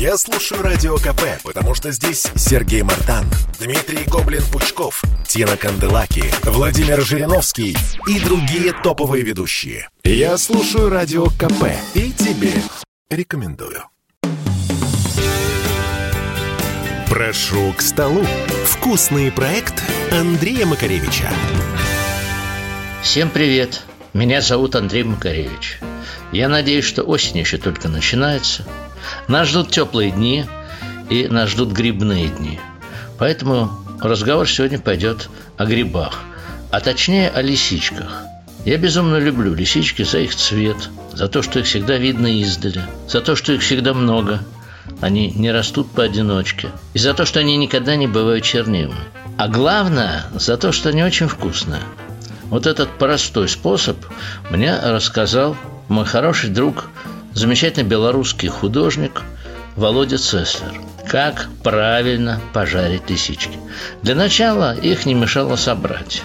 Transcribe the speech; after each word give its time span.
Я 0.00 0.16
слушаю 0.16 0.62
Радио 0.62 0.96
КП, 0.96 1.42
потому 1.44 1.74
что 1.74 1.92
здесь 1.92 2.26
Сергей 2.34 2.80
Мартан, 2.80 3.26
Дмитрий 3.60 4.06
Гоблин-Пучков, 4.06 5.02
Тина 5.28 5.58
Канделаки, 5.58 6.24
Владимир 6.42 7.02
Жириновский 7.02 7.76
и 8.08 8.18
другие 8.18 8.72
топовые 8.72 9.22
ведущие. 9.22 9.90
Я 10.02 10.38
слушаю 10.38 10.88
Радио 10.88 11.26
КП 11.26 11.66
и 11.92 12.12
тебе 12.12 12.54
рекомендую. 13.10 13.84
Прошу 17.10 17.74
к 17.76 17.82
столу. 17.82 18.24
Вкусный 18.64 19.30
проект 19.30 19.82
Андрея 20.10 20.64
Макаревича. 20.64 21.28
Всем 23.02 23.28
привет! 23.28 23.82
Меня 24.14 24.40
зовут 24.40 24.76
Андрей 24.76 25.02
Макаревич. 25.02 25.78
Я 26.32 26.48
надеюсь, 26.48 26.86
что 26.86 27.02
осень 27.02 27.36
еще 27.36 27.58
только 27.58 27.90
начинается. 27.90 28.64
Нас 29.28 29.48
ждут 29.48 29.70
теплые 29.70 30.10
дни 30.10 30.46
и 31.08 31.26
нас 31.28 31.50
ждут 31.50 31.72
грибные 31.72 32.28
дни. 32.28 32.60
Поэтому 33.18 33.70
разговор 34.00 34.48
сегодня 34.48 34.78
пойдет 34.78 35.28
о 35.56 35.66
грибах, 35.66 36.20
а 36.70 36.80
точнее 36.80 37.28
о 37.30 37.42
лисичках. 37.42 38.24
Я 38.64 38.76
безумно 38.76 39.16
люблю 39.16 39.54
лисички 39.54 40.02
за 40.02 40.18
их 40.18 40.34
цвет, 40.34 40.90
за 41.12 41.28
то, 41.28 41.42
что 41.42 41.60
их 41.60 41.66
всегда 41.66 41.96
видно 41.96 42.26
издали, 42.40 42.82
за 43.08 43.20
то, 43.20 43.34
что 43.34 43.52
их 43.52 43.62
всегда 43.62 43.94
много. 43.94 44.40
Они 45.00 45.30
не 45.30 45.50
растут 45.50 45.90
поодиночке. 45.90 46.68
И 46.92 46.98
за 46.98 47.14
то, 47.14 47.24
что 47.24 47.40
они 47.40 47.56
никогда 47.56 47.96
не 47.96 48.06
бывают 48.06 48.44
чернилами. 48.44 49.00
А 49.38 49.48
главное, 49.48 50.24
за 50.34 50.56
то, 50.58 50.72
что 50.72 50.90
они 50.90 51.02
очень 51.02 51.28
вкусные. 51.28 51.80
Вот 52.50 52.66
этот 52.66 52.90
простой 52.98 53.48
способ 53.48 53.96
мне 54.50 54.78
рассказал 54.78 55.56
мой 55.88 56.04
хороший 56.04 56.50
друг, 56.50 56.90
замечательный 57.32 57.88
белорусский 57.88 58.48
художник 58.48 59.22
Володя 59.76 60.18
Цеслер. 60.18 60.80
Как 61.08 61.48
правильно 61.62 62.40
пожарить 62.52 63.08
лисички. 63.10 63.58
Для 64.02 64.14
начала 64.14 64.74
их 64.74 65.06
не 65.06 65.14
мешало 65.14 65.56
собрать. 65.56 66.22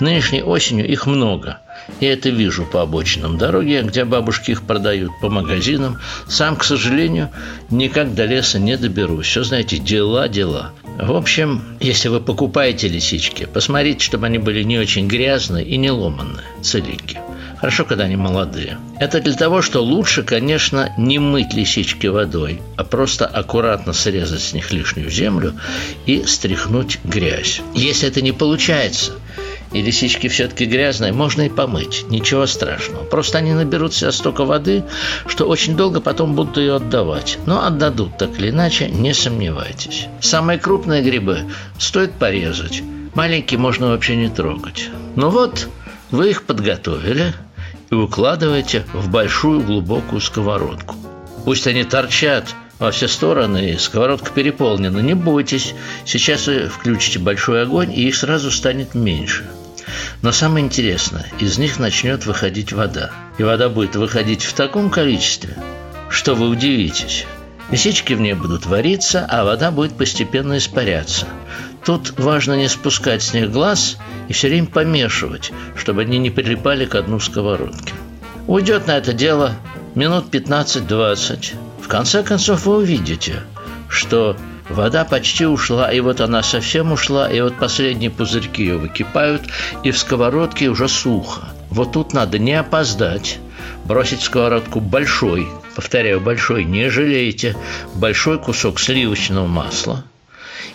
Нынешней 0.00 0.42
осенью 0.42 0.88
их 0.88 1.06
много. 1.06 1.58
Я 2.00 2.14
это 2.14 2.30
вижу 2.30 2.64
по 2.64 2.82
обочинам 2.82 3.38
дороги, 3.38 3.82
где 3.84 4.04
бабушки 4.04 4.52
их 4.52 4.62
продают, 4.62 5.12
по 5.20 5.28
магазинам. 5.28 6.00
Сам, 6.26 6.56
к 6.56 6.64
сожалению, 6.64 7.30
никак 7.70 8.14
до 8.14 8.24
леса 8.24 8.58
не 8.58 8.76
доберусь. 8.76 9.26
Все, 9.26 9.44
знаете, 9.44 9.78
дела, 9.78 10.28
дела. 10.28 10.72
В 10.96 11.16
общем, 11.16 11.62
если 11.80 12.08
вы 12.08 12.20
покупаете 12.20 12.86
лисички, 12.86 13.48
посмотрите, 13.52 14.04
чтобы 14.04 14.26
они 14.26 14.38
были 14.38 14.62
не 14.62 14.78
очень 14.78 15.08
грязные 15.08 15.64
и 15.64 15.76
не 15.76 15.90
ломанные, 15.90 16.44
целенькие. 16.62 17.20
Хорошо, 17.58 17.84
когда 17.84 18.04
они 18.04 18.14
молодые. 18.14 18.78
Это 19.00 19.20
для 19.20 19.32
того, 19.32 19.60
что 19.60 19.82
лучше, 19.82 20.22
конечно, 20.22 20.92
не 20.96 21.18
мыть 21.18 21.52
лисички 21.54 22.06
водой, 22.06 22.60
а 22.76 22.84
просто 22.84 23.26
аккуратно 23.26 23.92
срезать 23.92 24.42
с 24.42 24.52
них 24.52 24.70
лишнюю 24.70 25.10
землю 25.10 25.54
и 26.06 26.24
стряхнуть 26.24 27.00
грязь. 27.04 27.60
Если 27.74 28.06
это 28.06 28.20
не 28.20 28.32
получается, 28.32 29.14
и 29.74 29.82
лисички 29.82 30.28
все-таки 30.28 30.64
грязные, 30.66 31.12
можно 31.12 31.42
и 31.42 31.48
помыть, 31.48 32.06
ничего 32.08 32.46
страшного. 32.46 33.04
Просто 33.04 33.38
они 33.38 33.52
наберут 33.52 33.92
себя 33.92 34.12
столько 34.12 34.44
воды, 34.44 34.84
что 35.26 35.46
очень 35.46 35.76
долго 35.76 36.00
потом 36.00 36.34
будут 36.34 36.56
ее 36.56 36.76
отдавать. 36.76 37.38
Но 37.44 37.66
отдадут 37.66 38.16
так 38.16 38.38
или 38.38 38.50
иначе, 38.50 38.88
не 38.88 39.12
сомневайтесь. 39.12 40.06
Самые 40.20 40.60
крупные 40.60 41.02
грибы 41.02 41.40
стоит 41.76 42.12
порезать, 42.12 42.82
маленькие 43.14 43.58
можно 43.58 43.88
вообще 43.88 44.14
не 44.14 44.28
трогать. 44.28 44.88
Ну 45.16 45.28
вот, 45.28 45.68
вы 46.12 46.30
их 46.30 46.44
подготовили 46.44 47.34
и 47.90 47.94
укладываете 47.96 48.84
в 48.92 49.10
большую 49.10 49.60
глубокую 49.60 50.20
сковородку. 50.20 50.94
Пусть 51.44 51.66
они 51.66 51.82
торчат 51.82 52.54
во 52.78 52.92
все 52.92 53.08
стороны, 53.08 53.72
и 53.72 53.76
сковородка 53.76 54.30
переполнена. 54.30 55.00
Не 55.00 55.14
бойтесь, 55.14 55.74
сейчас 56.04 56.46
вы 56.46 56.68
включите 56.68 57.18
большой 57.18 57.62
огонь, 57.62 57.92
и 57.92 58.06
их 58.06 58.14
сразу 58.14 58.52
станет 58.52 58.94
меньше– 58.94 59.44
но 60.22 60.32
самое 60.32 60.64
интересное, 60.64 61.26
из 61.38 61.58
них 61.58 61.78
начнет 61.78 62.26
выходить 62.26 62.72
вода. 62.72 63.10
И 63.38 63.42
вода 63.42 63.68
будет 63.68 63.96
выходить 63.96 64.44
в 64.44 64.52
таком 64.52 64.90
количестве, 64.90 65.56
что 66.08 66.34
вы 66.34 66.48
удивитесь. 66.48 67.26
Лисички 67.70 68.12
в 68.12 68.20
ней 68.20 68.34
будут 68.34 68.66
вариться, 68.66 69.26
а 69.28 69.44
вода 69.44 69.70
будет 69.70 69.96
постепенно 69.96 70.58
испаряться. 70.58 71.26
Тут 71.84 72.18
важно 72.18 72.54
не 72.54 72.68
спускать 72.68 73.22
с 73.22 73.34
них 73.34 73.50
глаз 73.50 73.98
и 74.28 74.32
все 74.32 74.48
время 74.48 74.66
помешивать, 74.66 75.52
чтобы 75.76 76.02
они 76.02 76.18
не 76.18 76.30
прилипали 76.30 76.84
к 76.84 76.94
одну 76.94 77.20
сковородке. 77.20 77.92
Уйдет 78.46 78.86
на 78.86 78.98
это 78.98 79.12
дело 79.12 79.54
минут 79.94 80.26
15-20. 80.30 81.54
В 81.82 81.88
конце 81.88 82.22
концов 82.22 82.66
вы 82.66 82.76
увидите, 82.76 83.42
что 83.88 84.36
Вода 84.68 85.04
почти 85.04 85.46
ушла, 85.46 85.92
и 85.92 86.00
вот 86.00 86.20
она 86.20 86.42
совсем 86.42 86.92
ушла, 86.92 87.30
и 87.30 87.40
вот 87.40 87.58
последние 87.58 88.10
пузырьки 88.10 88.62
ее 88.62 88.78
выкипают, 88.78 89.42
и 89.82 89.90
в 89.90 89.98
сковородке 89.98 90.68
уже 90.68 90.88
сухо. 90.88 91.42
Вот 91.70 91.92
тут 91.92 92.14
надо 92.14 92.38
не 92.38 92.54
опоздать, 92.54 93.38
бросить 93.84 94.20
в 94.20 94.24
сковородку 94.24 94.80
большой, 94.80 95.48
повторяю, 95.76 96.20
большой, 96.20 96.64
не 96.64 96.88
жалейте, 96.88 97.56
большой 97.94 98.38
кусок 98.38 98.80
сливочного 98.80 99.46
масла 99.46 100.04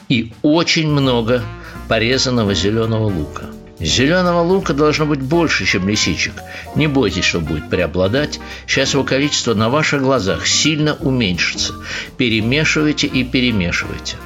и 0.07 0.33
очень 0.41 0.89
много 0.89 1.43
порезанного 1.87 2.53
зеленого 2.53 3.05
лука– 3.05 3.45
Зеленого 3.79 4.41
лука 4.41 4.73
должно 4.73 5.05
быть 5.05 5.21
больше, 5.21 5.65
чем 5.65 5.87
лисичек. 5.87 6.33
Не 6.75 6.87
бойтесь, 6.87 7.23
что 7.23 7.39
будет 7.39 7.69
преобладать. 7.69 8.39
Сейчас 8.67 8.93
его 8.93 9.05
количество 9.05 9.53
на 9.53 9.69
ваших 9.69 10.01
глазах 10.01 10.45
сильно 10.45 10.95
уменьшится. 10.95 11.75
Перемешивайте 12.19 13.07
и 13.07 13.23
перемешивайте. 13.23 14.17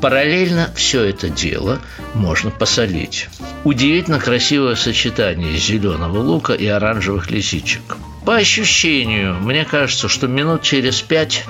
Параллельно 0.00 0.70
все 0.76 1.02
это 1.02 1.28
дело 1.28 1.80
можно 2.14 2.52
посолить. 2.52 3.28
Удивительно 3.64 4.20
красивое 4.20 4.76
сочетание 4.76 5.56
зеленого 5.56 6.20
лука 6.20 6.52
и 6.52 6.68
оранжевых 6.68 7.28
лисичек. 7.28 7.96
По 8.24 8.36
ощущению, 8.36 9.34
мне 9.34 9.64
кажется, 9.64 10.08
что 10.08 10.28
минут 10.28 10.62
через 10.62 11.02
пять 11.02 11.44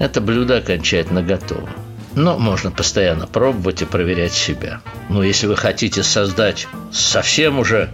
это 0.00 0.20
блюдо 0.20 0.56
окончательно 0.56 1.22
готово. 1.22 1.70
Но 2.16 2.36
можно 2.36 2.72
постоянно 2.72 3.28
пробовать 3.28 3.80
и 3.82 3.84
проверять 3.84 4.32
себя. 4.32 4.80
Но 5.08 5.22
если 5.22 5.46
вы 5.46 5.54
хотите 5.54 6.02
создать 6.02 6.66
совсем 6.90 7.60
уже 7.60 7.90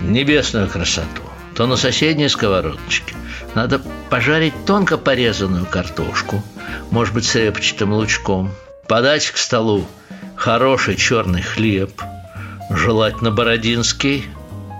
небесную 0.00 0.70
красоту, 0.70 1.24
то 1.54 1.66
на 1.66 1.76
соседней 1.76 2.30
сковородочке 2.30 3.14
надо 3.54 3.80
пожарить 4.10 4.54
тонко 4.66 4.98
порезанную 4.98 5.66
картошку, 5.66 6.42
может 6.90 7.14
быть, 7.14 7.24
с 7.24 7.34
репчатым 7.34 7.92
лучком, 7.92 8.52
подать 8.88 9.30
к 9.30 9.36
столу 9.36 9.86
хороший 10.36 10.96
черный 10.96 11.42
хлеб, 11.42 11.90
желательно 12.70 13.30
бородинский. 13.30 14.24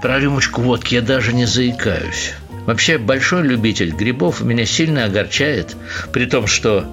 Про 0.02 0.18
рюмочку 0.18 0.60
водки 0.60 0.94
я 0.94 1.00
даже 1.00 1.32
не 1.32 1.46
заикаюсь. 1.46 2.34
Вообще, 2.66 2.98
большой 2.98 3.42
любитель 3.42 3.92
грибов 3.92 4.40
меня 4.40 4.66
сильно 4.66 5.04
огорчает, 5.04 5.76
при 6.12 6.26
том, 6.26 6.46
что 6.46 6.86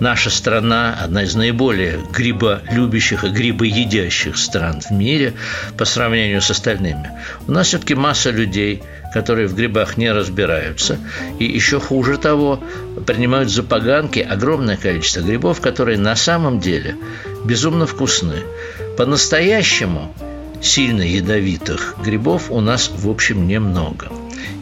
наша 0.00 0.30
страна 0.30 0.98
одна 1.00 1.22
из 1.22 1.34
наиболее 1.34 2.00
гриболюбящих 2.12 3.24
и 3.24 3.28
грибоедящих 3.28 4.36
стран 4.36 4.80
в 4.80 4.90
мире 4.90 5.34
по 5.76 5.84
сравнению 5.84 6.40
с 6.40 6.50
остальными. 6.50 7.10
У 7.46 7.52
нас 7.52 7.68
все-таки 7.68 7.94
масса 7.94 8.30
людей, 8.30 8.82
которые 9.12 9.46
в 9.46 9.54
грибах 9.54 9.96
не 9.96 10.10
разбираются, 10.10 10.98
и 11.38 11.44
еще 11.44 11.78
хуже 11.78 12.16
того, 12.16 12.62
принимают 13.06 13.50
за 13.50 13.62
поганки 13.62 14.20
огромное 14.20 14.76
количество 14.76 15.20
грибов, 15.20 15.60
которые 15.60 15.98
на 15.98 16.16
самом 16.16 16.60
деле 16.60 16.96
безумно 17.44 17.86
вкусны. 17.86 18.42
По-настоящему 18.96 20.14
сильно 20.62 21.02
ядовитых 21.02 21.96
грибов 22.04 22.50
у 22.50 22.60
нас, 22.60 22.90
в 22.94 23.08
общем, 23.08 23.46
немного. 23.46 24.08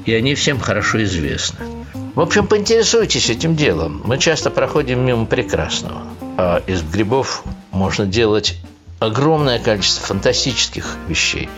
И 0.07 0.15
они 0.15 0.35
всем 0.35 0.59
хорошо 0.59 1.03
известны. 1.05 1.78
В 2.15 2.21
общем, 2.21 2.47
поинтересуйтесь 2.47 3.31
этим 3.31 3.55
делом. 3.55 4.03
Мы 4.05 4.19
часто 4.19 4.51
проходим 4.51 5.05
мимо 5.05 5.27
прекрасного. 5.27 6.03
А 6.37 6.63
из 6.67 6.83
грибов 6.83 7.45
можно 7.71 8.07
делать 8.07 8.57
огромное 8.99 9.59
количество 9.59 10.07
фантастических 10.07 10.97
вещей. 11.07 11.49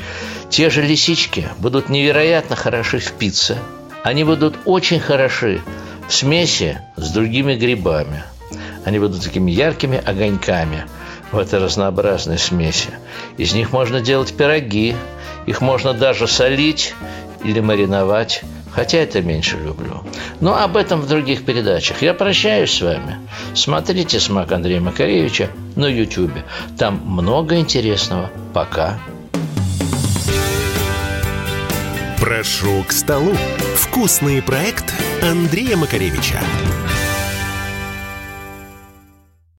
Те 0.50 0.68
же 0.70 0.82
лисички 0.82 1.48
будут 1.58 1.88
невероятно 1.88 2.56
хороши 2.56 2.98
в 2.98 3.12
пицце. 3.12 3.58
Они 4.02 4.24
будут 4.24 4.56
очень 4.64 5.00
хороши 5.00 5.62
в 6.08 6.12
смеси 6.12 6.80
с 6.96 7.10
другими 7.10 7.54
грибами. 7.54 8.22
Они 8.84 8.98
будут 8.98 9.22
такими 9.22 9.50
яркими 9.50 9.98
огоньками 9.98 10.86
в 11.32 11.38
этой 11.38 11.60
разнообразной 11.60 12.38
смеси. 12.38 12.90
Из 13.36 13.52
них 13.52 13.72
можно 13.72 14.00
делать 14.00 14.34
пироги, 14.36 14.96
их 15.46 15.60
можно 15.60 15.94
даже 15.94 16.26
солить 16.26 16.94
или 17.44 17.60
мариновать 17.60 18.42
хотя 18.72 18.98
это 18.98 19.22
меньше 19.22 19.56
люблю. 19.56 20.02
Но 20.40 20.56
об 20.56 20.76
этом 20.76 21.00
в 21.00 21.08
других 21.08 21.44
передачах. 21.44 22.02
Я 22.02 22.14
прощаюсь 22.14 22.72
с 22.72 22.80
вами. 22.80 23.18
Смотрите 23.54 24.20
«Смак 24.20 24.52
Андрея 24.52 24.80
Макаревича» 24.80 25.50
на 25.76 25.86
YouTube. 25.86 26.32
Там 26.78 27.00
много 27.04 27.56
интересного. 27.56 28.30
Пока. 28.52 28.98
Прошу 32.20 32.84
к 32.86 32.92
столу. 32.92 33.32
Вкусный 33.76 34.42
проект 34.42 34.84
Андрея 35.22 35.76
Макаревича. 35.76 36.38